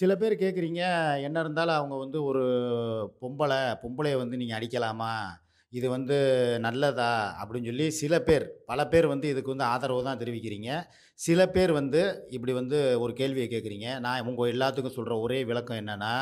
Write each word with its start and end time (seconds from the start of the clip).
சில 0.00 0.12
பேர் 0.20 0.34
கேட்குறீங்க, 0.42 0.82
என்ன 1.26 1.36
இருந்தாலும் 1.44 1.78
அவங்க 1.78 1.96
வந்து 2.04 2.18
ஒரு 2.30 2.42
பொம்பளை 3.22 3.58
பொம்பளைய 3.82 4.16
வந்து 4.20 4.36
நீங்கள் 4.40 4.58
அடிக்கலாமா? 4.58 5.14
இது 5.72 5.86
வந்து 5.94 6.16
நல்லதா? 6.66 7.10
அப்படின்னு 7.40 7.68
சொல்லி 7.70 7.86
சில 7.98 8.14
பேர், 8.28 8.44
பல 8.70 8.86
பேர் 8.92 9.06
வந்து 9.12 9.26
இதுக்கு 9.32 9.52
வந்து 9.54 9.66
ஆதரவு 9.72 10.06
தான் 10.06 10.20
தெரிவிக்கிறீங்க. 10.22 10.70
சில 11.18 11.40
பேர் 11.56 11.72
வந்து 11.78 12.00
இப்படி 12.36 12.52
வந்து 12.60 12.78
ஒரு 13.02 13.12
கேள்வியை 13.20 13.48
கேட்குறீங்க. 13.54 13.88
நான் 14.06 14.28
உங்கள் 14.30 14.52
எல்லாத்துக்கும் 14.54 14.96
சொல்கிற 14.96 15.18
ஒரே 15.26 15.38
விளக்கம் 15.50 15.80
என்னன்னா, 15.82 16.14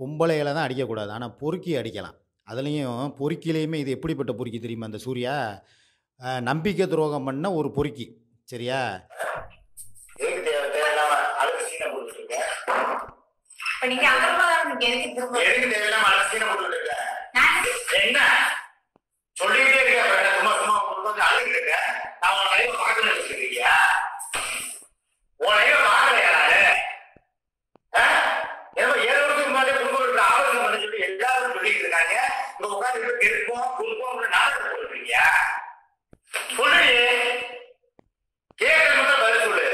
பொம்பளைகள 0.00 0.50
தான் 0.56 0.66
அடிக்கக்கூடாது. 0.68 1.12
ஆனால் 1.18 1.36
பொறுக்கி 1.42 1.74
அடிக்கலாம். 1.82 2.18
அதுலேயும் 2.46 3.14
பொறுக்கிலையுமே 3.20 3.78
இது 3.84 3.96
எப்படிப்பட்ட 3.98 4.32
பொறுக்கி 4.40 4.60
தெரியுமா 4.64 4.90
இந்த 4.90 5.00
சூர்யா? 5.06 5.36
நம்பிக்கை 6.50 6.86
துரோகம் 6.94 7.28
பண்ண 7.28 7.46
ஒரு 7.60 7.70
பொறுக்கி. 7.78 8.08
சரியா? 8.52 8.80
இப்ப 13.76 13.86
நீங்க 13.90 14.06
எனக்கு 14.10 14.86
எதுக்கு 14.88 15.14
திரும்ப 15.16 15.40
எதுக்கு 15.42 15.72
தேவையில்லாம 15.72 16.04
போட்டுட்டு 16.50 16.76
இருக்க? 16.76 16.94
என்ன 18.00 18.18
சொல்லிக்கிட்டே 19.36 19.80
இருக்க 19.82 20.30
சும்மா 20.36 20.52
சும்மா 20.60 20.76
இருக்க? 21.48 21.74
நான் 22.22 22.36
உன் 22.36 22.50
லைவ 22.52 22.70
பார்க்கணும்னு 22.76 23.16
வச்சிருக்கியா? 23.16 23.74
உன் 25.40 25.56
லைவ 25.58 25.76
நானு? 25.88 26.22
ஆ? 27.92 28.04
ஏதோ 28.80 28.92
ஏழு 29.04 29.18
வருஷத்துக்கு 29.18 29.50
முன்னாடியே 29.50 29.76
குடும்பத்துல 29.76 30.24
ஆலோசனை 30.30 30.62
பண்ண 30.62 30.78
சொல்லி 30.82 31.04
எல்லாரும் 31.08 31.54
சொல்லிட்டு 31.56 31.84
இருக்காங்க. 31.84 32.16
இங்க 32.52 32.68
உட்கார்ந்து 32.70 33.20
கெடுப்போம், 33.22 33.68
குடுப்போம்னு 33.78 34.34
நாடகம் 34.36 34.66
போட்டுட்டு 34.66 34.96
இருக்கியா? 34.96 35.26
சொல்லுடி. 36.56 36.96
கேட்கறது 38.58 38.98
மட்டும் 38.98 39.22
பதில் 39.24 39.46
சொல்லு. 39.46 39.66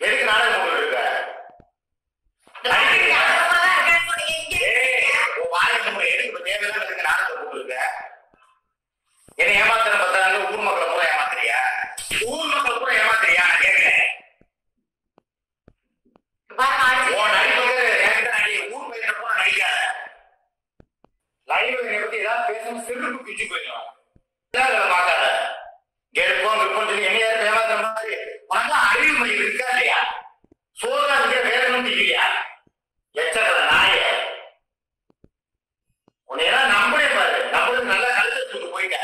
எதுக்கு 0.00 0.30
நாடகம் 0.32 0.62
போட்டுட்டு 0.62 0.82
இருக்க? 0.82 1.02
நீங்க 2.64 3.14
அப்புறமா 3.16 3.56
தான் 3.56 3.72
இருக்கேன்னு 3.72 4.08
சொன்னீங்க. 4.10 4.36
இங்க 4.42 4.56
ஏய், 4.68 5.08
உன் 5.38 5.52
வாயை 5.54 5.78
மூடு. 5.86 6.06
எதுக்கு 6.08 6.30
இப்ப 6.30 6.42
தேவையில்லாம 6.46 6.84
இதுக்கு 6.84 7.08
நாடகம் 7.08 7.38
போட்டுட்டு 7.40 7.60
இருக்க? 7.60 7.78
என்னை 9.38 9.54
ஏமாத்துற 9.60 9.94
பத்தாங்க 9.96 10.36
ஊர் 10.46 10.64
மக்களை 10.66 10.86
பூரா 10.88 11.06
ஏமாத்துறியா 11.10 11.58
ஊர் 12.28 12.50
மக்கள் 12.50 12.78
பூரா 12.80 12.92
ஏமாத்துறியா 12.98 13.44
நான் 13.44 13.62
கேட்கிறேன் 13.62 14.02
பாருங்க, 16.50 16.82
ஆட்சி. 16.84 17.14
உன் 17.14 17.34
நடிப்புக்கு 17.36 17.76
என்கிட்ட 18.04 18.30
நடி 18.36 18.52
ஊர் 18.68 18.88
பையனை 18.90 19.14
பூரா 19.14 19.34
நடிக்காத 19.40 19.80
லைவ் 21.48 21.80
என்னை 21.80 21.98
பத்தி 21.98 22.20
ஏதாவது 22.22 22.46
பேசணும் 22.50 22.84
சிறுப்பு 22.86 23.24
பிச்சு 23.26 23.46
போயிடும் 23.50 23.88
இல்லாத 24.54 24.84
பார்க்காத 24.92 25.24
எடுப்போம் 26.14 26.58
விற்போம் 26.60 26.88
சொல்லி 26.88 27.08
என்ன 27.08 27.20
யாரும் 27.22 27.48
ஏமாத்துற 27.48 27.78
மாதிரி 27.86 28.14
உனக்கு 28.50 28.74
அறிவு 28.84 29.12
மொழி 29.18 29.34
இருக்கா 29.40 29.68
இல்லையா 29.74 29.98
சோதனை 30.78 31.16
இருக்க 31.16 31.50
வேதனும் 31.94 32.04
இல்லையா 32.04 32.24
எச்சக்கல 33.14 33.58
நாய 33.72 33.98
உன்னை 36.30 36.44
எல்லாம் 36.46 36.72
நம்பளே 36.74 37.08
பாரு. 37.14 37.36
நம்மளுக்கு 37.54 37.90
நல்லா 37.90 38.08
கழுத்து 38.16 38.70
போயிட்ட. 38.74 38.96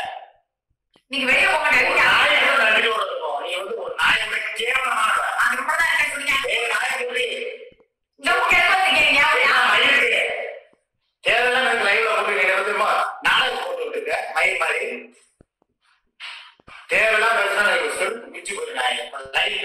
நீங்க 1.11 1.25
வெளிய 1.29 1.47
போக. 1.47 1.69
நாயை 1.99 2.35
கூட 2.39 2.55
நன்றியோட 2.63 3.03
இருக்கும் 3.05 3.39
நீ 3.43 3.51
வந்து 3.59 3.75
ஒரு 3.83 3.93
நாயை 4.01 4.25
விட. 4.27 4.39
ஏய் 6.49 6.67
நாயை 6.73 6.97
சொல்லி 7.03 7.15
மாதிரி. 14.61 14.87
தேவையில்லாம 16.89 17.35
பேசினா 17.39 17.65
செருப்பு 17.99 18.27
மிச்சு 18.33 18.53
போயிரு 18.53 18.73
நாய் 18.73 18.97
லைவ் 19.35 19.59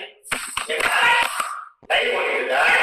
லைவ் 1.91 2.13
இருக்கா 2.31 2.76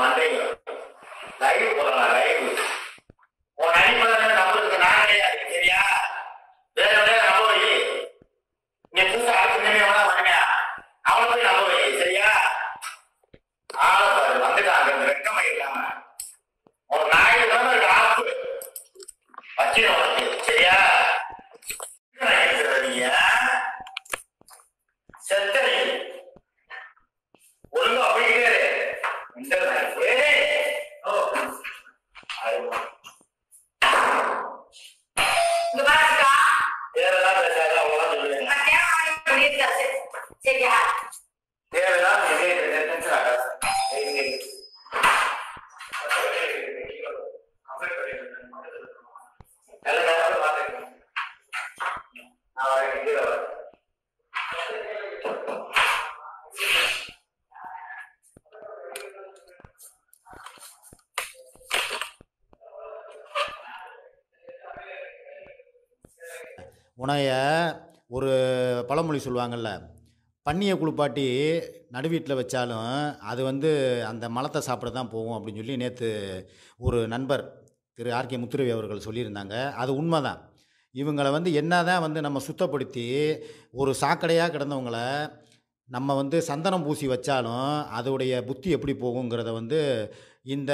ஆறு 0.00 0.37
உனைய 66.98 67.28
ஒரு 68.06 68.30
பழமொழி 68.88 69.18
சொல்லுவாங்கள்ல 69.18 69.70
பன்னியை 70.46 70.74
குளிப்பாட்டி 70.78 71.24
நடு 71.90 72.08
வீட்டில் 72.08 72.36
வச்சாலும் 72.36 73.16
அது 73.18 73.42
வந்து 73.42 73.70
அந்த 74.06 74.28
மலத்தை 74.28 74.60
சாப்பிட 74.60 74.90
தான் 74.90 75.08
போகும் 75.08 75.36
அப்படின்னு 75.36 75.56
சொல்லி 75.56 75.76
நேற்று 75.76 76.08
ஒரு 76.80 77.08
நண்பர் 77.08 77.44
திரு 77.94 78.10
ஆர்கே 78.10 78.38
முத்துரவி 78.38 78.70
அவர்கள் 78.70 79.04
சொல்லியிருந்தாங்க. 79.04 79.72
அது 79.72 79.96
உண்மை 79.96 80.22
தான் 80.22 80.40
இவங்களை 80.94 81.30
வந்து 81.32 81.52
என்ன 81.52 81.84
தான் 81.84 82.00
வந்து 82.00 82.20
நம்ம 82.20 82.40
சுத்தப்படுத்தி 82.48 83.06
ஒரு 83.72 83.94
சாக்கடையாக 84.00 84.52
கிடந்தவங்கள 84.52 84.98
நம்ம 85.88 86.14
வந்து 86.14 86.42
சந்தனம் 86.42 86.84
பூசி 86.84 87.06
வச்சாலும் 87.08 87.84
அதோடைய 87.98 88.44
புத்தி 88.44 88.70
எப்படி 88.70 88.94
போகுங்கிறத 88.94 89.52
வந்து 89.52 89.80
இந்த 90.44 90.72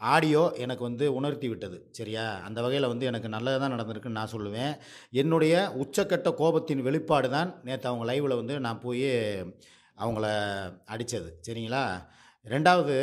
ஆடியோ 0.00 0.52
எனக்கு 0.54 0.82
வந்து 0.82 1.14
உணர்த்தி 1.14 1.48
விட்டது. 1.48 1.86
சரியா? 1.90 2.34
அந்த 2.38 2.60
வகையில் 2.60 2.88
வந்து 2.88 3.06
எனக்கு 3.06 3.28
நல்லதாக 3.28 3.60
தான் 3.60 3.74
நடந்திருக்குன்னு 3.76 4.18
நான் 4.20 4.32
சொல்லுவேன். 4.32 4.72
என்னுடைய 5.10 5.72
உச்சக்கட்ட 5.76 6.30
கோபத்தின் 6.34 6.82
வெளிப்பாடு 6.82 7.30
தான் 7.30 7.54
நேற்று 7.64 7.88
அவங்க 7.88 8.12
லைவில் 8.12 8.36
வந்து 8.36 8.60
நான் 8.60 8.80
போய் 8.80 9.08
அவங்கள 9.98 10.26
அடித்தது 10.86 11.30
சரிங்களா? 11.48 11.84
ரெண்டாவது 12.46 12.96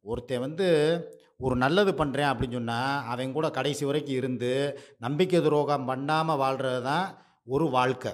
ஒருத்தன் 0.00 0.40
வந்து 0.40 0.68
ஒரு 1.38 1.56
நல்லது 1.56 1.92
பண்ணுறேன் 1.92 2.30
அப்படின்னு 2.32 2.52
சொன்னால் 2.52 3.04
அவன் 3.04 3.32
கூட 3.32 3.50
கடைசி 3.50 3.84
வரைக்கும் 3.84 4.16
இருந்து 4.16 4.50
நம்பிக்கை 4.98 5.42
துரோகம் 5.42 5.84
பண்ணாமல் 5.84 6.36
வாழ்கிறது 6.36 6.82
தான் 6.82 7.06
ஒரு 7.44 7.70
வாழ்க்கை. 7.70 8.12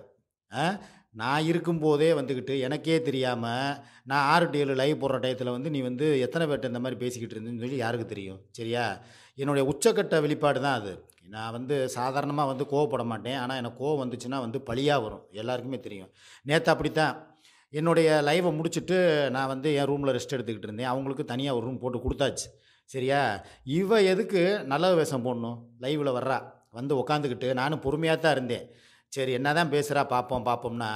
ஆ? 0.52 0.78
நான் 1.14 1.42
இருக்கும்போதே 1.42 2.12
வந்துக்கிட்டு 2.12 2.58
எனக்கே 2.58 3.02
தெரியாமல் 3.02 3.76
நான் 4.04 4.26
ஆறு 4.28 4.50
டு 4.50 4.58
ஏழு 4.58 4.74
லைவ் 4.74 5.02
போடுற 5.02 5.16
டயத்தில் 5.24 5.50
வந்து 5.50 5.70
நீ 5.70 5.80
வந்து 5.80 6.20
எத்தனை 6.20 6.46
பேர்ட்ட 6.46 6.64
இந்த 6.64 6.78
மாதிரி 6.78 7.00
பேசிக்கிட்டு 7.00 7.34
இருந்தேன்னு 7.34 7.58
சொல்லி 7.58 7.76
யாருக்கு 7.76 8.06
தெரியும்? 8.06 8.41
சரியா? 8.50 9.00
என்னுடைய 9.34 9.72
உச்சக்கட்ட 9.72 10.20
வெளிப்பாடு 10.20 10.60
தான் 10.60 10.80
அது. 10.80 11.06
நான் 11.28 11.52
வந்து 11.52 11.88
சாதாரணமாக 11.88 12.48
வந்து 12.48 12.64
கோவப்பட 12.64 13.04
மாட்டேன். 13.04 13.34
ஆனால் 13.34 13.56
எனக்கு 13.56 13.84
கோவம் 13.84 14.02
வந்துச்சுன்னா 14.04 14.38
வந்து 14.38 14.60
பழியாக 14.60 15.02
வரும். 15.02 15.24
எல்லாருக்குமே 15.32 15.81
தெரியும். 15.81 16.10
நேற்று 16.43 16.72
அப்படித்தான். 16.72 17.37
என்னுடைய 17.70 18.22
லைவை 18.25 18.60
முடிச்சுட்டு 18.60 19.31
நான் 19.31 19.46
வந்து 19.46 19.75
என் 19.75 19.84
ரூமில் 19.84 20.14
ரெஸ்ட் 20.14 20.37
எடுத்துக்கிட்டு 20.37 20.69
இருந்தேன். 20.69 20.87
அவங்களுக்கு 20.87 21.25
தனியாக 21.25 21.56
ஒரு 21.56 21.66
ரூம் 21.66 21.78
போட்டு 21.78 21.99
கொடுத்தாச்சு. 21.99 22.46
சரியா? 22.84 23.44
இவ 23.64 24.02
எதுக்கு 24.02 24.64
நல்ல 24.64 24.94
வேஷம் 24.94 25.25
போடணும்? 25.25 25.58
லைவில் 25.81 26.16
வர்றா. 26.19 26.38
வந்து 26.70 26.94
உக்காந்துக்கிட்டு 26.96 27.52
நானும் 27.52 27.81
பொறுமையாக 27.81 28.20
தான் 28.20 28.32
இருந்தேன். 28.32 28.70
சரி 29.12 29.32
என்ன 29.32 29.52
தான் 29.55 29.70
பேசுகிறா 29.70 30.06
பார்ப்போம் 30.06 30.46
பார்ப்போம்னா 30.46 30.90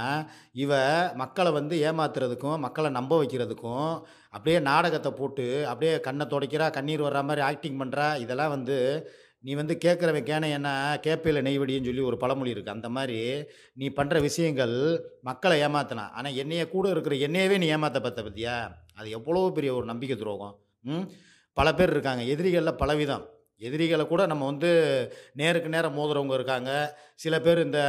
இவ 0.55 0.73
மக்களை 1.15 1.51
வந்து 1.53 1.75
ஏமாத்துறதுக்கும் 1.89 2.59
மக்களை 2.59 2.91
நம்ப 2.91 3.13
வைக்கிறதுக்கும் 3.19 3.93
அப்படியே 4.31 4.59
நாடகத்தை 4.61 5.11
போட்டு 5.13 5.67
அப்படியே 5.67 6.01
கண்ணை 6.01 6.27
துடைக்கிறா 6.27 6.71
கண்ணீர் 6.71 7.01
வர்ற 7.01 7.23
மாதிரி 7.23 7.41
ஆக்டிங் 7.41 7.81
பண்ணுறா 7.83 8.19
இதெல்லாம் 8.19 8.51
வந்து 8.51 8.77
நீ 9.45 9.55
வந்து 9.55 9.75
கேட்குறவன் 9.85 10.27
கேன 10.27 10.49
என்ன? 10.49 10.69
கேப்பையில் 11.03 11.45
நெய்வடின்னு 11.45 11.85
சொல்லி 11.85 12.01
ஒரு 12.01 12.17
பழமொழி 12.17 12.53
இருக்குது 12.53 12.69
அந்த 12.69 12.89
மாதிரி 12.89 13.17
நீ 13.75 13.87
பண்ணுற 13.89 14.21
விஷயங்கள் 14.21 14.75
மக்களை 15.21 15.57
ஏமாத்தினா. 15.63 16.11
ஆனால் 16.11 16.35
என்னைய 16.35 16.69
கூட 16.69 16.89
இருக்கிற 16.89 17.15
என்னையவே 17.17 17.59
நீ 17.59 17.69
ஏமாத்த 17.75 18.01
பார்த்த 18.01 18.23
பற்றியா 18.23 18.55
அது 18.95 19.11
எவ்வளோ 19.11 19.51
பெரிய 19.51 19.75
ஒரு 19.75 19.87
நம்பிக்கை 19.87 20.17
துரோகம். 20.17 20.55
ம்? 20.85 21.05
பல 21.57 21.75
பேர் 21.75 21.91
இருக்காங்க. 21.91 22.23
எதிரிகளில் 22.25 22.75
பலவிதம். 22.75 23.25
எதிரிகளை 23.61 24.07
கூட 24.07 24.27
நம்ம 24.27 24.45
வந்து 24.45 24.71
நேருக்கு 25.33 25.69
நேரம் 25.69 25.99
மோதுறவங்க 25.99 26.35
இருக்காங்க. 26.35 26.71
சில 27.15 27.41
பேர் 27.41 27.59
இந்த 27.59 27.81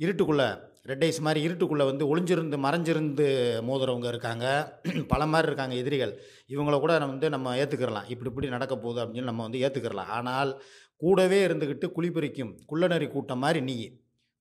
இருட்டுக்குள்ளே 0.00 0.48
ரெட் 0.82 1.04
ஐஸ் 1.04 1.20
மாதிரி 1.20 1.48
இருட்டுக்குள்ளே 1.48 1.84
வந்து 1.84 2.16
ஒளிஞ்சிருந்து 2.16 2.56
மறைஞ்சிருந்து 2.56 3.26
மோதுறவங்க 3.68 4.06
இருக்காங்க. 4.06 4.46
பல 5.08 5.26
மாதிரி 5.26 5.46
இருக்காங்க 5.46 5.74
எதிரிகள். 5.74 6.12
இவங்கள 6.48 6.80
கூட 6.80 6.98
நம்ம 6.98 7.12
வந்து 7.12 7.30
நம்ம 7.30 7.56
ஏற்றுக்கிறலாம் 7.56 8.08
இப்படி 8.08 8.30
இப்படி 8.30 8.48
நடக்க 8.48 8.76
போகுது 8.76 9.04
அப்படின்னு 9.04 9.22
நம்ம 9.22 9.42
வந்து 9.42 9.58
ஏற்றுக்கிறலாம் 9.58 10.06
ஆனால் 10.06 10.52
கூடவே 10.96 11.46
இருந்துக்கிட்டு 11.46 11.86
குளிப்பறிக்கும் 11.86 12.56
குள்ளநரி 12.66 13.08
கூட்டம் 13.08 13.38
மாதிரி 13.38 13.60
நீ. 13.60 13.76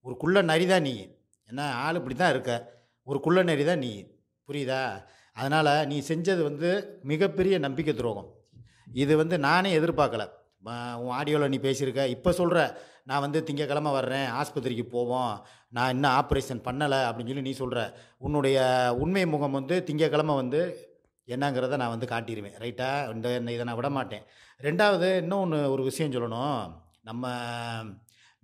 ஒரு 0.01 0.17
குள்ள 0.17 0.41
நரி 0.41 0.65
தான் 0.65 0.81
நீ. 0.81 0.95
ஏன்னா 1.49 1.71
ஆள் 1.71 1.95
இப்படி 1.95 2.15
தான் 2.15 2.29
இருக்க. 2.29 2.51
ஒரு 3.03 3.19
குள்ள 3.19 3.43
நரி 3.43 3.63
தான் 3.63 3.79
நீ. 3.79 3.91
புரியுதா? 4.49 5.05
அதனால் 5.33 5.87
நீ 5.87 6.01
செஞ்சது 6.07 6.41
வந்து 6.43 6.99
மிகப்பெரிய 7.03 7.59
நம்பிக்கை 7.59 7.93
துரோகம். 7.93 8.37
இது 8.94 9.13
வந்து 9.18 9.36
நானே 9.39 9.72
எதிர்பார்க்கல. 9.80 10.25
உன் 11.01 11.16
ஆடியோவில் 11.19 11.51
நீ 11.54 11.57
பேசியிருக்க. 11.57 12.06
இப்போ 12.16 12.31
சொல்கிற 12.31 12.60
நான் 13.10 13.24
வந்து 13.25 13.39
திங்கக்கிழமை 13.48 13.92
வர்றேன் 13.92 14.28
ஆஸ்பத்திரிக்கு 14.39 14.86
போவோம் 14.95 15.34
நான் 15.75 15.94
இன்னும் 15.94 16.16
ஆப்ரேஷன் 16.19 16.62
பண்ணலை 16.68 17.00
அப்படின்னு 17.07 17.31
சொல்லி 17.31 17.48
நீ 17.50 17.51
சொல்கிற 17.51 17.81
உன்னுடைய 18.18 18.57
உண்மை 19.04 19.25
முகம் 19.34 19.57
வந்து 19.60 19.75
திங்கக்கிழமை 19.88 20.36
வந்து 20.36 20.62
என்னங்கிறத 21.28 21.78
நான் 21.81 21.94
வந்து 21.94 22.07
காட்டிடுவேன் 22.12 22.57
ரைட்டா 22.63 22.89
இந்த 23.13 23.30
இதை 23.56 23.63
நான் 23.69 23.80
விட 23.80 23.89
மாட்டேன் 23.89 24.25
ரெண்டாவது 24.60 25.07
இன்னொன்று 25.24 25.72
ஒரு 25.72 25.84
விஷயம் 25.84 26.13
சொல்லணும். 26.16 26.62
நம்ம 27.01 27.34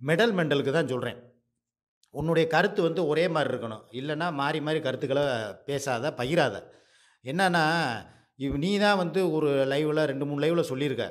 மெடல் 0.00 0.34
மெண்டலுக்கு 0.38 0.72
தான் 0.72 0.92
சொல்கிறேன் 0.94 1.20
உன்னுடைய 2.10 2.46
கருத்து 2.48 2.80
வந்து 2.82 3.06
ஒரே 3.06 3.28
மாதிரி 3.28 3.50
இருக்கணும். 3.52 3.84
இல்லைன்னா 4.00 4.32
மாறி 4.32 4.60
மாறி 4.60 4.80
கருத்துக்களை 4.80 5.24
பேசாத 5.68 6.10
பகிராத. 6.18 6.56
என்னன்னா 7.24 7.64
இவ் 8.38 8.54
நீ 8.62 8.70
தான் 8.84 8.98
வந்து 9.00 9.20
ஒரு 9.36 9.50
லைவில் 9.72 10.00
ரெண்டு 10.10 10.24
மூணு 10.28 10.42
லைவில் 10.44 10.68
சொல்லியிருக்க. 10.70 11.04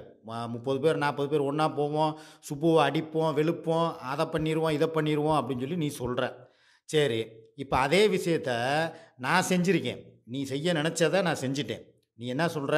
முப்பது 0.53 0.79
பேர் 0.83 1.03
நாற்பது 1.03 1.27
பேர் 1.33 1.45
ஒன்றா 1.49 1.65
போவோம் 1.77 2.11
சுப்புவை 2.47 2.79
அடிப்போம் 2.87 3.35
வெளுப்போம் 3.39 3.87
அதை 4.11 4.25
பண்ணிடுவோம் 4.33 4.75
இதை 4.77 4.87
பண்ணிடுவோம் 4.97 5.37
அப்படின்னு 5.39 5.63
சொல்லி 5.65 5.79
நீ 5.83 5.89
சொல்கிற 6.01 6.27
சரி 6.93 7.19
இப்போ 7.63 7.75
அதே 7.85 8.01
விஷயத்த 8.15 8.51
நான் 9.25 9.47
செஞ்சுருக்கேன். 9.49 10.01
நீ 10.33 10.39
செய்ய 10.51 10.73
நினச்சதை 10.79 11.19
நான் 11.27 11.41
செஞ்சிட்டேன். 11.43 11.83
நீ 12.19 12.25
என்ன 12.33 12.45
சொல்கிற 12.55 12.75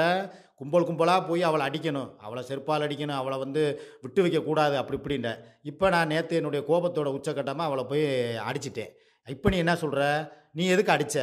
கும்பல் 0.59 0.87
கும்பலாக 0.87 1.21
போய் 1.29 1.41
அவளை 1.47 1.63
அடிக்கணும். 1.69 2.09
அவளை 2.25 2.41
செருப்பால் 2.49 2.85
அடிக்கணும். 2.85 3.19
அவளை 3.21 3.37
வந்து 3.43 3.63
விட்டு 4.03 4.23
வைக்கக்கூடாது 4.25 4.75
அப்படி 4.81 4.97
இப்படின்ற. 4.99 5.31
இப்போ 5.71 5.85
நான் 5.95 6.11
நேற்று 6.13 6.39
என்னுடைய 6.41 6.61
கோபத்தோட 6.69 7.09
உச்சக்கட்டமாக 7.17 7.69
அவளை 7.69 7.85
போய் 7.91 8.05
அடிச்சிட்டேன். 8.49 8.93
இப்போ 9.35 9.49
நீ 9.53 9.57
என்ன 9.63 9.75
சொல்கிற 9.83 10.01
நீ 10.59 10.65
எதுக்கு 10.75 10.95
அடிச்ச? 10.95 11.17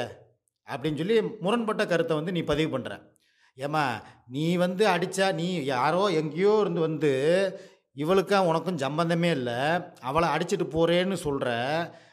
அப்படின்னு 0.68 0.96
சொல்லி 0.96 1.22
முரண்பட்ட 1.40 1.86
கருத்தை 1.86 2.16
வந்து 2.16 2.32
நீ 2.32 2.40
பதிவு 2.40 2.78
பண்ணுற 2.78 3.02
ஏம்மா 3.54 4.02
நீ 4.28 4.56
வந்து 4.56 4.86
அடித்தா 4.86 5.34
நீ 5.34 5.64
யாரோ 5.64 6.06
எங்கேயோ 6.06 6.58
இருந்து 6.60 6.80
வந்து 6.80 7.12
இவளுக்கும் 7.92 8.46
உனக்கும் 8.46 8.78
சம்பந்தமே 8.78 9.30
இல்லை 9.30 9.58
அவளை 10.00 10.28
அடிச்சிட்டு 10.28 10.66
போகிறேன்னு 10.70 11.12
சொல்கிற 11.12 11.48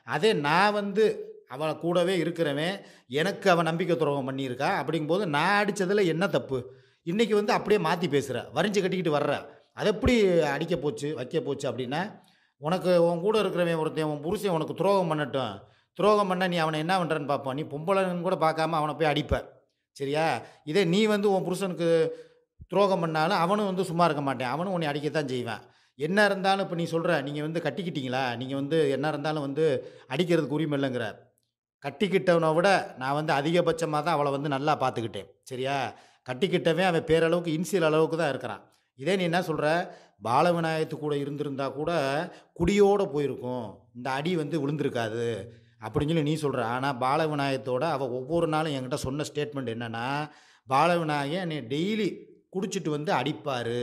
அதே 0.06 0.34
நான் 0.34 0.74
வந்து 0.74 1.06
அவளை 1.48 1.78
கூடவே 1.78 2.24
இருக்கிறவன் 2.24 2.82
எனக்கு 3.08 3.50
அவன் 3.50 3.66
நம்பிக்கை 3.66 3.98
துரோகம் 3.98 4.30
பண்ணியிருக்கா 4.30 4.70
அப்படிங்கும்போது 4.80 5.26
நான் 5.26 5.66
அடித்ததில் 5.66 6.06
என்ன 6.06 6.28
தப்பு? 6.28 6.58
இன்றைக்கி 7.06 7.30
வந்து 7.30 7.54
அப்படியே 7.54 7.82
மாற்றி 7.82 8.08
பேசுகிற 8.08 8.50
வரிஞ்சு 8.56 8.82
கட்டிக்கிட்டு 8.82 9.18
வர்ற. 9.18 9.46
அது 9.74 9.90
எப்படி 9.90 10.30
அடிக்க 10.42 10.76
போச்சு 10.76 11.16
வைக்க 11.16 11.40
போச்சு 11.40 11.72
அப்படின்னா 11.72 12.02
உனக்கு 12.58 13.04
உன் 13.04 13.22
கூட 13.22 13.42
இருக்கிறவன் 13.42 13.78
ஒருத்தன் 13.78 14.04
உன் 14.04 14.22
புருஷன் 14.22 14.50
உனக்கு 14.50 14.74
துரோகம் 14.74 15.12
பண்ணட்டும் 15.12 15.60
துரோகம் 16.00 16.30
பண்ண 16.32 16.48
நீ 16.54 16.58
அவனை 16.66 16.78
என்ன 16.86 16.96
பண்ணுறன்னு 17.00 17.32
பார்ப்போம். 17.32 17.56
நீ 17.60 17.64
பொம்பளைன்னு 17.74 18.28
கூட 18.28 18.38
பார்க்காம 18.46 18.78
அவனை 18.82 18.94
போய் 19.00 19.12
அடிப்ப. 19.12 19.36
சரியா? 20.00 20.26
இதே 20.72 20.82
நீ 20.94 21.00
வந்து 21.14 21.28
உன் 21.36 21.48
புருஷனுக்கு 21.48 21.90
துரோகம் 22.72 23.04
பண்ணாலும் 23.04 23.42
அவனும் 23.44 23.70
வந்து 23.72 23.84
சும்மா 23.90 24.06
இருக்க 24.08 24.24
மாட்டேன். 24.28 24.52
அவனும் 24.56 24.76
உன்னை 24.76 24.88
அடிக்கத்தான் 24.92 25.32
செய்வேன். 25.34 25.64
என்ன 26.00 26.26
இருந்தாலும் 26.30 26.66
இப்போ 26.66 26.76
நீ 26.82 26.86
சொல்கிற 26.92 27.14
நீங்கள் 27.28 27.46
வந்து 27.48 27.64
கட்டிக்கிட்டீங்களா? 27.66 28.22
நீங்கள் 28.42 28.60
வந்து 28.62 28.78
என்ன 28.96 29.08
இருந்தாலும் 29.14 29.46
வந்து 29.48 29.66
அடிக்கிறதுக்கு 30.14 30.58
உரிமை 30.58 30.78
இல்லைங்கிற 30.80 31.08
கட்டிக்கிட்டவனை 31.84 32.50
விட 32.58 32.70
நான் 33.02 33.18
வந்து 33.18 33.34
அதிகபட்சமாக 33.40 34.02
தான் 34.06 34.16
அவளை 34.18 34.32
வந்து 34.36 34.50
நல்லா 34.56 34.74
பார்த்துக்கிட்டேன். 34.84 35.30
சரியா? 35.52 35.78
கட்டிக்கிட்டவன் 36.30 36.90
அவன் 36.92 37.08
பேரளவுக்கு 37.10 37.52
இன்சியல் 37.58 37.88
அளவுக்கு 37.90 38.18
தான் 38.22 38.32
இருக்கிறான். 38.34 38.64
இதே 39.00 39.14
நீ 39.20 39.24
என்ன 39.30 39.42
சொல்கிற 39.50 39.68
பாலவிநாயகத்து 40.28 40.96
கூட 40.98 41.14
இருந்திருந்தா 41.24 41.68
கூட 41.80 41.92
குடியோடு 42.60 43.06
போயிருக்கும். 43.14 43.68
இந்த 43.98 44.08
அடி 44.18 44.32
வந்து 44.42 44.58
விழுந்திருக்காது. 44.64 45.28
அப்படின்னு 45.82 46.14
சொல்லி 46.14 46.30
நீ 46.30 46.36
சொல்கிற 46.36 46.66
ஆனால் 46.66 46.98
பாலவிநாயகத்தோட 46.98 47.84
அவள் 47.96 48.16
ஒவ்வொரு 48.20 48.48
நாளும் 48.48 48.76
என்கிட்ட 48.78 48.98
சொன்ன 49.06 49.26
ஸ்டேட்மெண்ட் 49.34 49.74
என்னென்னா 49.76 50.08
பாலவிநாயகன் 50.70 51.44
என்னை 51.46 51.60
டெய்லி 51.74 52.08
குடிச்சிட்டு 52.56 52.90
வந்து 52.90 53.12
அடிப்பார். 53.14 53.78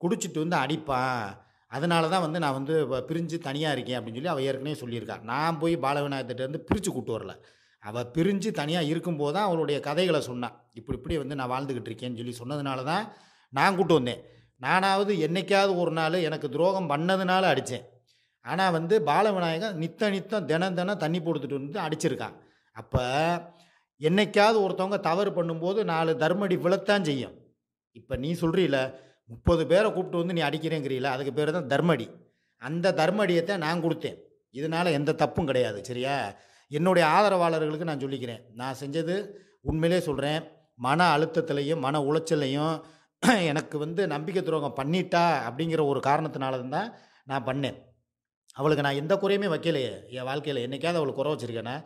குடிச்சிட்டு 0.00 0.38
வந்து 0.44 0.56
அடிப்பான். 0.56 1.24
அதனால 1.66 2.08
தான் 2.08 2.20
வந்து 2.20 2.38
நான் 2.38 2.56
வந்து 2.58 2.74
பிரிஞ்சு 3.08 3.36
தனியாக 3.38 3.74
இருக்கேன். 3.76 3.98
அப்படின்னு 3.98 4.18
சொல்லி 4.18 4.32
அவள் 4.34 4.46
ஏற்கனவே 4.48 4.76
சொல்லியிருக்கா. 4.80 5.16
நான் 5.22 5.58
போய் 5.58 5.74
பாலவிநாயகத்திட்டேருந்து 5.76 6.60
பிரித்து 6.68 6.90
கூட்டு 6.92 7.12
வரல. 7.18 7.34
அவள் 7.82 8.10
பிரிஞ்சு 8.16 8.50
தனியாக 8.50 8.84
இருக்கும்போது 8.84 9.34
தான் 9.36 9.46
அவளுடைய 9.48 9.80
கதைகளை 9.80 10.20
சொன்னான் 10.20 10.56
இப்படி 10.74 10.98
இப்படி 10.98 11.16
வந்து 11.18 11.34
நான் 11.34 11.52
வாழ்ந்துக்கிட்டு 11.54 11.90
இருக்கேன்னு 11.90 12.20
சொல்லி 12.20 12.34
சொன்னதுனால 12.42 12.84
தான் 12.84 13.04
நான் 13.52 13.76
கூப்பிட்டு 13.78 13.94
வந்தேன். 13.94 14.20
நானாவது 14.56 15.12
என்னைக்காவது 15.26 15.72
ஒரு 15.76 15.90
நாள் 15.90 16.24
எனக்கு 16.28 16.48
துரோகம் 16.48 16.90
பண்ணதுனால 16.90 17.42
அடித்தேன் 17.52 17.86
ஆனால் 18.44 18.74
வந்து 18.76 18.94
பாலவிநாயகன் 19.08 19.76
நித்த 19.82 20.10
நித்தம் 20.14 20.46
தினம் 20.50 20.78
தினம் 20.78 21.02
தண்ணி 21.04 21.18
போடுத்துட்டு 21.26 21.60
வந்து 21.60 21.80
அடிச்சிருக்கான் 21.86 22.36
அப்போ 22.76 23.02
என்னைக்காவது 24.00 24.58
ஒருத்தவங்க 24.64 24.98
தவறு 25.08 25.30
பண்ணும்போது 25.36 25.80
நாலு 25.92 26.12
தர்மடி 26.22 26.56
விழத்தான் 26.64 27.06
செய்யும். 27.08 27.34
இப்போ 27.98 28.14
நீ 28.22 28.30
சொல்கிறீல 28.42 28.76
முப்பது 29.30 29.62
பேரை 29.70 29.88
கூப்பிட்டு 29.90 30.20
வந்து 30.22 30.36
நீ 30.38 30.42
அடிக்கிறேங்கிறீல 30.48 31.10
அதுக்கு 31.14 31.32
பேர் 31.38 31.56
தான் 31.56 31.68
தர்மடி. 31.72 32.06
அந்த 32.62 32.92
தர்மடியை 33.00 33.42
தான் 33.50 33.62
நான் 33.66 33.84
கொடுத்தேன். 33.84 34.18
இதனால் 34.54 34.96
எந்த 34.98 35.10
தப்பும் 35.22 35.48
கிடையாது 35.50 35.78
சரியா? 35.90 36.16
என்னுடைய 36.70 37.04
ஆதரவாளர்களுக்கு 37.16 37.88
நான் 37.90 38.02
சொல்லிக்கிறேன். 38.04 38.42
நான் 38.60 38.80
செஞ்சது 38.82 39.16
உண்மையிலே 39.70 40.00
சொல்கிறேன் 40.08 40.40
மன 40.86 41.00
அழுத்தத்திலையும் 41.14 41.84
மன 41.86 42.00
உளைச்சல்லையும் 42.10 42.74
எனக்கு 43.50 43.76
வந்து 43.82 44.02
நம்பிக்கை 44.12 44.40
துரோகம் 44.42 44.78
பண்ணிட்டா 44.78 45.24
அப்படிங்கிற 45.48 45.82
ஒரு 45.90 46.00
காரணத்தினால 46.06 46.60
தான் 46.76 46.88
நான் 47.30 47.44
பண்ணேன். 47.48 47.76
அவளுக்கு 48.52 48.82
நான் 48.82 48.94
எந்த 48.94 49.16
குறையுமே 49.16 49.46
வைக்கலையே. 49.46 50.08
என் 50.08 50.24
வாழ்க்கையில் 50.24 50.68
என்னைக்காவது 50.68 51.00
அவளுக்கு 51.00 51.22
குறை 51.22 51.32
வச்சுருக்கேன்னா 51.32 51.84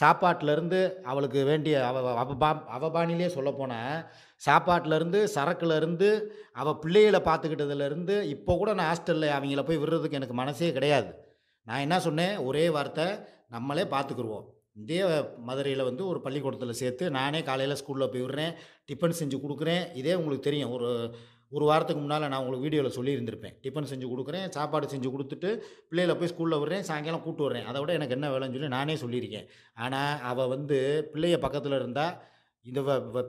சாப்பாட்டிலேருந்து 0.00 0.92
அவளுக்கு 1.02 1.44
வேண்டிய 1.44 1.86
அவ 1.86 2.14
அவ 2.14 2.34
பா 2.34 2.64
அவ 2.66 3.06
சொல்லப்போனால் 3.28 4.04
சாப்பாட்டிலேருந்து 4.46 5.28
சரக்குலேருந்து 5.34 6.22
அவள் 6.52 6.78
பிள்ளைகளை 6.78 7.20
பார்த்துக்கிட்டதுலேருந்து 7.20 8.22
இப்போ 8.22 8.56
கூட 8.56 8.74
நான் 8.74 8.96
ஹாஸ்டலில் 8.96 9.34
அவங்கள 9.36 9.62
போய் 9.62 9.78
விடுறதுக்கு 9.78 10.12
எனக்கு 10.12 10.34
மனசே 10.34 10.72
கிடையாது. 10.72 11.14
நான் 11.62 11.80
என்ன 11.80 12.00
சொன்னேன்? 12.00 12.36
ஒரே 12.36 12.68
வார்த்தை 12.68 13.04
நம்மளே 13.48 13.82
பார்த்துக்குருவோம். 13.82 14.44
இதே 14.74 15.22
மதுரையில் 15.36 15.82
வந்து 15.82 16.06
ஒரு 16.06 16.20
பள்ளிக்கூடத்தில் 16.20 16.72
சேர்த்து 16.72 17.10
நானே 17.10 17.42
காலையில் 17.42 17.76
ஸ்கூலில் 17.76 18.12
போய் 18.12 18.22
விடுறேன் 18.22 18.54
டிஃபன் 18.92 19.18
செஞ்சு 19.20 19.38
கொடுக்குறேன். 19.46 19.94
இதே 19.94 20.14
உங்களுக்கு 20.14 20.50
தெரியும். 20.50 20.70
ஒரு 20.70 21.14
ஒரு 21.52 21.64
வாரத்துக்கு 21.64 22.02
முன்னால் 22.02 22.28
நான் 22.28 22.44
உங்களுக்கு 22.44 22.68
வீடியோவில் 22.68 22.96
சொல்லியிருந்திருப்பேன். 22.96 23.54
டிஃபன் 23.62 23.88
செஞ்சு 23.94 24.06
கொடுக்குறேன் 24.06 24.48
சாப்பாடு 24.48 24.86
செஞ்சு 24.86 25.10
கொடுத்துட்டு 25.10 25.60
பிள்ளைகளை 25.88 26.14
போய் 26.18 26.28
ஸ்கூலில் 26.28 26.58
விடுறேன் 26.58 26.80
சாயங்காலம் 26.80 27.22
கூட்டு 27.22 27.42
வர்றேன். 27.42 27.64
அதை 27.64 27.80
விட 27.80 27.92
எனக்கு 27.92 28.14
என்ன 28.14 28.30
வேலைன்னு 28.30 28.52
சொல்லி 28.52 28.68
நானே 28.68 28.94
சொல்லியிருக்கேன். 28.94 29.46
ஆனால் 29.74 30.20
அவள் 30.20 30.48
வந்து 30.48 31.10
பிள்ளைய 31.12 31.38
பக்கத்தில் 31.38 31.72
இருந்தால் 31.72 32.22
இந்த 32.62 32.80
வ- 32.80 33.26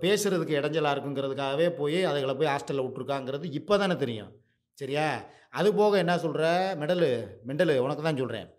இடைஞ்சலாக 0.53 0.95
இருக்குங்கிறதுக்காகவே 0.95 1.69
போய் 1.69 2.05
அதுகளை 2.05 2.37
போய் 2.37 2.47
ஹாஸ்டலில் 2.47 2.85
விட்ருக்காங்கிறது 2.87 3.43
இப்போ 3.43 3.77
தானே 3.77 3.95
தெரியும். 3.95 4.31
சரியா? 4.73 5.25
அது 5.49 5.73
போக 5.73 5.97
என்ன 5.97 6.17
சொல்கிற 6.17 6.75
மெடலு 6.79 7.27
மெண்டலு 7.47 7.77
உனக்கு 7.77 8.03
தான் 8.03 8.17
சொல்கிறேன் 8.17 8.49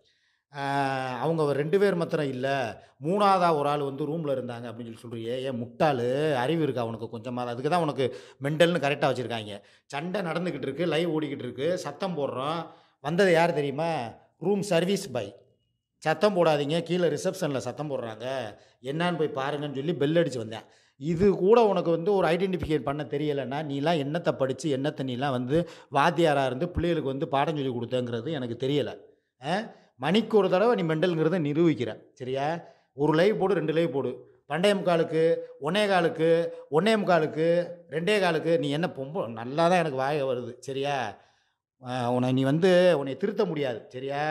அவங்க 1.24 1.52
ரெண்டு 1.60 1.76
பேர் 1.82 1.98
மாத்திரம் 2.00 2.30
இல்லை. 2.34 2.56
மூணாவதாக 3.04 3.58
ஒரு 3.60 3.68
ஆள் 3.72 3.84
வந்து 3.88 4.08
ரூமில் 4.10 4.34
இருந்தாங்க 4.36 4.66
அப்படின்னு 4.70 4.90
சொல்லி 4.90 5.04
சொல்கிறியே 5.04 5.36
ஏன் 5.48 5.58
முட்டாள் 5.60 6.02
அறிவு 6.42 6.62
இருக்கா 6.66 6.82
உனக்கு 6.90 7.06
கொஞ்சமாக 7.14 7.52
அதுக்கு 7.52 7.70
தான் 7.74 7.84
உனக்கு 7.86 8.04
மெண்டல்னு 8.46 8.82
கரெக்டாக 8.84 9.10
வச்சுருக்காங்க. 9.10 9.54
சண்டை 9.94 10.20
நடந்துக்கிட்டு 10.28 10.68
இருக்குது 10.68 10.90
லைவ் 10.94 11.14
ஓடிக்கிட்டு 11.16 11.46
இருக்கு. 11.46 11.68
சத்தம் 11.84 12.18
போடுறோம். 12.18 12.60
வந்தது 13.06 13.32
யார் 13.38 13.58
தெரியுமா? 13.60 13.90
ரூம் 14.46 14.62
சர்வீஸ் 14.72 15.06
பாய் 15.16 15.32
சத்தம் 16.02 16.36
போடாதீங்க. 16.36 16.76
கீழே 16.88 17.08
ரிசப்ஷனில் 17.16 17.66
சத்தம் 17.66 17.90
போடுறாங்க. 17.92 18.26
என்னான்னு 18.90 19.20
போய் 19.20 19.36
பாருங்கன்னு 19.40 19.78
சொல்லி 19.80 19.94
பெல் 20.02 20.20
அடித்து 20.20 20.44
வந்தேன். 20.44 20.66
இது 21.00 21.26
கூட 21.44 21.58
உனக்கு 21.72 21.90
வந்து 21.96 22.10
ஒரு 22.18 22.26
ஐடென்டிஃபிகேட் 22.34 22.88
பண்ண 22.88 23.02
தெரியலைன்னா 23.12 23.58
நீலாம் 23.70 24.00
என்னத்தை 24.04 24.32
படித்து 24.40 24.66
என்னத்தை 24.76 25.04
நீலாம் 25.10 25.36
வந்து 25.36 25.56
வாத்தியாராக 25.98 26.50
இருந்து 26.50 26.66
பிள்ளைகளுக்கு 26.74 27.14
வந்து 27.14 27.28
பாடம் 27.36 27.58
சொல்லி 27.60 27.72
கொடுத்தங்கிறது 27.76 28.30
எனக்கு 28.40 28.56
தெரியலை. 28.64 28.94
மணிக்கு 30.02 30.34
ஒரு 30.40 30.48
தடவை 30.50 30.74
நீ 30.78 30.84
மெண்டல்ங்கிறத 30.90 31.38
நிரூபிக்கிற 31.46 31.90
சரியா? 32.20 32.46
ஒரு 33.02 33.12
லைவ் 33.18 33.40
போடு 33.40 33.58
ரெண்டு 33.60 33.74
லைவ் 33.76 33.94
போடு. 33.96 34.10
பண்டைய 34.50 34.72
முக்காலுக்கு 34.78 35.20
ஒன்னே 35.66 35.82
காலுக்கு 35.90 36.28
ஒன்னே 36.76 36.92
முக்காலுக்கு 37.00 37.46
ரெண்டே 37.94 38.16
காலுக்கு 38.20 38.52
நீ 38.62 38.68
என்ன 38.70 38.86
பொம்ப 38.96 39.26
நல்லா 39.38 39.64
தான் 39.68 39.82
எனக்கு 39.82 40.00
வாய 40.02 40.24
வருது 40.30 40.52
சரியா? 40.66 40.96
உன்னை 42.14 42.28
நீ 42.38 42.42
வந்து 42.44 42.70
உன்னை 43.00 43.14
திருத்த 43.22 43.44
முடியாது 43.44 43.78
சரியா? 43.94 44.22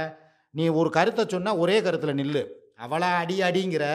நீ 0.54 0.63
ஒரு 0.80 0.90
கருத்தை 0.90 1.24
சொன்னால் 1.25 1.62
ஒரே 1.63 1.78
கருத்தில் 1.82 2.20
நில்லு. 2.22 2.44
அவளை 2.78 3.10
அடி 3.22 3.36
அடிங்கிற 3.42 3.86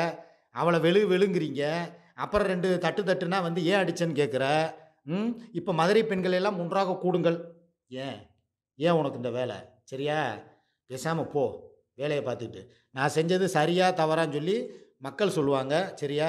அவளை 0.55 0.79
வெளு 0.81 1.01
வெளுங்கிறீங்க. 1.13 1.63
அப்புறம் 2.15 2.49
ரெண்டு 2.53 2.69
தட்டு 2.79 3.03
தட்டுனா 3.03 3.39
வந்து 3.43 3.61
ஏன் 3.71 3.81
அடிச்சேன்னு 3.83 4.21
கேட்குற 4.21 4.45
ம்? 5.07 5.31
இப்போ 5.53 5.73
மதுரை 5.73 6.03
பெண்கள் 6.05 6.37
எல்லாம் 6.39 6.61
ஒன்றாக 6.63 6.99
கூடுங்கள். 7.03 7.39
ஏன்? 7.91 8.19
ஏன் 8.79 8.99
உனக்கு 9.01 9.21
இந்த 9.23 9.31
வேலை? 9.31 9.57
சரியா? 9.85 10.19
பேசாமல் 10.91 11.31
போ. 11.35 11.45
வேலையை 12.01 12.23
பார்த்துக்கிட்டு. 12.25 12.63
நான் 12.97 13.15
செஞ்சது 13.17 13.47
சரியாக 13.59 13.97
தவறான்னு 14.03 14.37
சொல்லி 14.39 14.57
மக்கள் 15.07 15.37
சொல்லுவாங்க. 15.39 15.75
சரியா? 16.03 16.29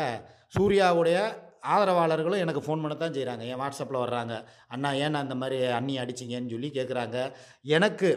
சூர்யாவுடைய 0.56 1.18
ஆதரவாளர்களும் 1.74 2.44
எனக்கு 2.44 2.62
ஃபோன் 2.66 2.82
பண்ண 2.84 2.96
தான் 2.96 3.16
செய்கிறாங்க 3.16 3.44
என் 3.52 3.62
வாட்ஸ்அப்பில் 3.62 4.04
வர்றாங்க. 4.04 4.34
அண்ணா 4.74 4.90
ஏன் 5.04 5.22
அந்த 5.22 5.36
மாதிரி 5.42 5.58
அண்ணி 5.80 5.94
அடிச்சிங்கன்னு 6.04 6.54
சொல்லி 6.56 6.70
கேட்குறாங்க 6.78 7.18
எனக்கு 7.78 8.10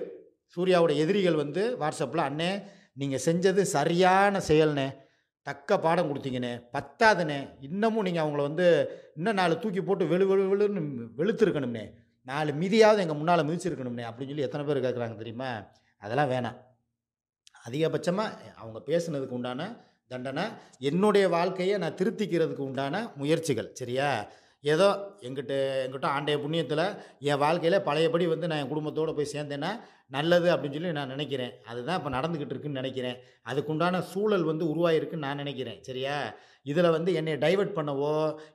சூர்யாவோட 0.56 0.92
எதிரிகள் 1.04 1.40
வந்து 1.42 1.62
வாட்ஸ்அப்பில் 1.82 2.26
அண்ணே 2.28 2.50
நீங்கள் 3.00 3.24
செஞ்சது 3.26 3.62
சரியான 3.76 4.40
செயல்னே 4.50 4.86
தக்க 5.46 5.78
பாடம் 5.84 6.08
கொடுத்தீங்கண்ணே. 6.10 6.52
பத்தாதுண்ணே. 6.76 7.38
இன்னமும் 7.68 8.06
நீங்கள் 8.06 8.24
அவங்கள 8.24 8.42
வந்து 8.48 8.66
இன்னும் 9.18 9.38
நாலு 9.40 9.54
தூக்கி 9.62 9.82
போட்டு 9.82 10.04
வெளு 10.12 10.24
வெளு 10.30 10.48
வெளுன்னு 10.52 10.82
வெளுத்துருக்கணும்னே 11.20 11.84
நாலு 12.30 12.50
மிதியாவது 12.62 13.04
எங்கள் 13.04 13.20
முன்னால் 13.20 13.48
மிதிச்சிருக்கணும்னே 13.48 14.04
அப்படின்னு 14.08 14.32
சொல்லி 14.32 14.48
எத்தனை 14.48 14.64
பேர் 14.66 14.84
கேட்குறாங்க 14.86 15.16
தெரியுமா? 15.22 15.50
அதெல்லாம் 16.02 16.30
வேணாம். 16.34 16.58
அதிகபட்சமாக 17.66 18.36
அவங்க 18.62 18.78
பேசுனதுக்கு 18.90 19.38
உண்டான 19.38 19.70
தண்டனை 20.12 20.44
என்னுடைய 20.90 21.24
வாழ்க்கையை 21.36 21.74
நான் 21.82 21.98
திருத்திக்கிறதுக்கு 22.00 22.62
உண்டான 22.70 23.02
முயற்சிகள் 23.16 23.68
சரியா? 23.80 24.08
ஏதோ 24.72 24.86
எங்கிட்ட 25.26 25.54
எங்கிட்ட 25.84 26.06
ஆண்டைய 26.16 26.36
புண்ணியத்தில் 26.42 26.84
என் 27.28 27.40
வாழ்க்கையில் 27.42 27.84
பழையபடி 27.88 28.24
வந்து 28.26 28.48
நான் 28.50 28.62
என் 28.62 28.72
குடும்பத்தோடு 28.72 29.14
போய் 29.18 29.32
சேர்ந்தேன்னா 29.34 29.70
நல்லது 30.16 30.48
அப்படின்னு 30.54 30.76
சொல்லி 30.78 30.92
நான் 30.92 31.12
நினைக்கிறேன். 31.14 31.52
அதுதான் 31.70 31.98
இப்போ 31.98 32.10
நடந்துக்கிட்டு 32.16 32.54
இருக்குன்னு 32.54 32.80
நினைக்கிறேன். 32.82 33.18
அதுக்குண்டான 33.50 34.00
சூழல் 34.12 34.48
வந்து 34.50 34.64
உருவாயிருக்குன்னு 34.72 35.26
நான் 35.28 35.36
நினைக்கிறேன் 35.36 35.78
சரியா? 35.88 36.16
இதில் 36.62 36.94
வந்து 36.96 37.10
என்னை 37.20 37.34
டைவர்ட் 37.46 37.76
பண்ணவோ 37.78 38.12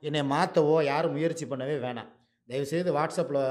என்னை 0.07 0.21
மாற்றவோ 0.35 0.75
யாரும் 0.83 1.15
முயற்சி 1.17 1.45
பண்ணவே 1.45 1.77
வேணாம். 1.85 2.11
தயவுசெய்து 2.49 2.91
வாட்ஸ்அப்பில் 2.97 3.43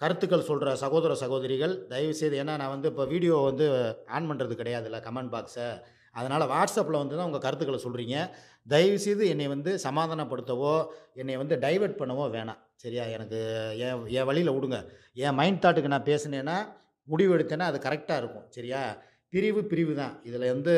கருத்துக்கள் 0.00 0.48
சொல்கிற 0.48 0.74
சகோதர 0.76 1.12
சகோதரிகள் 1.14 1.72
தயவுசெய்து 1.88 2.36
ஏன்னா 2.42 2.54
நான் 2.60 2.74
வந்து 2.74 2.88
இப்போ 2.88 3.04
வீடியோ 3.04 3.36
வந்து 3.50 3.66
ஆன் 4.16 4.28
பண்ணுறது 4.30 4.54
கிடையாதுல்ல 4.60 4.98
கமெண்ட் 5.06 5.32
பாக்ஸை. 5.34 5.68
அதனால் 6.14 6.44
வாட்ஸ்அப்பில் 6.52 7.00
வந்து 7.00 7.16
தான் 7.16 7.26
உங்கள் 7.26 7.44
கருத்துக்களை 7.46 7.80
சொல்கிறீங்க 7.86 8.16
தயவுசெய்து 8.66 9.24
என்னை 9.28 9.46
வந்து 9.48 9.70
சமாதானப்படுத்தவோ 9.82 10.72
என்னை 11.14 11.36
வந்து 11.36 11.56
டைவர்ட் 11.56 11.98
பண்ணவோ 12.00 12.24
வேணாம். 12.36 12.60
சரியா? 12.74 13.04
எனக்கு 13.16 13.38
என் 13.86 14.06
என் 14.18 14.24
வழியில் 14.24 14.54
விடுங்க. 14.56 14.78
என் 15.24 15.34
மைண்ட் 15.34 15.62
தாட்டுக்கு 15.64 15.94
நான் 15.94 16.08
பேசினேன்னா 16.12 16.56
முடிவு 17.08 17.36
எடுத்தேன்னா 17.36 17.68
அது 17.70 17.78
கரெக்டாக 17.78 18.20
இருக்கும். 18.22 18.46
சரியா? 18.50 18.80
பிரிவு 19.32 19.60
பிரிவு 19.64 19.94
தான். 19.94 20.14
இதில் 20.22 20.52
வந்து 20.52 20.74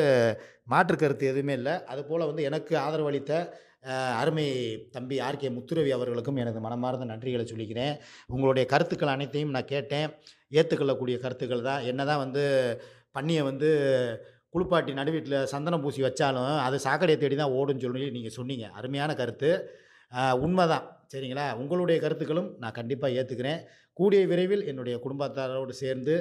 மாற்று 0.63 0.95
கருத்து 0.97 1.25
எதுவுமே 1.27 1.53
இல்லை. 1.53 1.73
அதுபோல் 1.85 2.29
வந்து 2.31 2.43
எனக்கு 2.43 2.73
ஆதரவு 2.77 3.09
அளித்த 3.11 3.33
அருமை 4.21 4.47
தம்பி 4.95 5.15
ஆர்கே 5.27 5.49
முத்துரவி 5.57 5.91
அவர்களுக்கும் 5.97 6.39
எனது 6.43 6.59
மனமார்ந்த 6.65 7.05
நன்றிகளை 7.13 7.45
சொல்லிக்கிறேன். 7.51 7.93
உங்களுடைய 8.33 8.65
கருத்துக்கள் 8.73 9.13
அனைத்தையும் 9.15 9.53
நான் 9.55 9.71
கேட்டேன். 9.73 10.09
ஏற்றுக்கொள்ளக்கூடிய 10.59 11.17
கருத்துக்கள் 11.23 11.67
தான். 11.69 11.83
என்ன 11.91 12.01
தான் 12.11 12.21
வந்து 12.25 12.43
பண்ணியை 13.17 13.43
வந்து 13.49 13.69
குளிப்பாட்டி 14.53 14.91
நடுவீட்டில் 14.99 15.37
சந்தனம் 15.53 15.83
பூசி 15.83 16.01
வச்சாலும் 16.05 16.55
அது 16.67 16.77
சாக்கடையை 16.85 17.17
தேடி 17.19 17.35
தான் 17.41 17.55
ஓடுன்னு 17.59 17.85
சொல்லி 17.85 18.07
நீங்கள் 18.17 18.37
சொன்னீங்க. 18.39 18.65
அருமையான 18.79 19.11
கருத்து. 19.21 19.51
உண்மை 20.45 20.65
தான் 20.73 20.87
சரிங்களா? 21.13 21.45
உங்களுடைய 21.61 21.97
கருத்துக்களும் 22.03 22.49
நான் 22.63 22.77
கண்டிப்பாக 22.79 23.17
ஏற்றுக்கிறேன் 23.19 23.61
கூடிய 23.99 24.21
விரைவில் 24.31 24.67
என்னுடைய 24.71 24.95
குடும்பத்தாரோடு 25.05 25.75
சேர்ந்து 25.83 26.15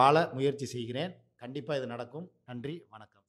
வாழ 0.00 0.26
முயற்சி 0.36 0.68
செய்கிறேன். 0.74 1.12
கண்டிப்பாக 1.44 1.78
இது 1.80 1.88
நடக்கும். 1.94 2.28
நன்றி. 2.50 2.76
வணக்கம். 2.94 3.22